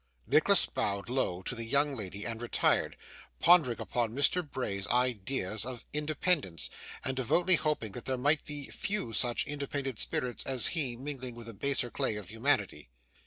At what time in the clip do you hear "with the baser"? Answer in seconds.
11.35-11.91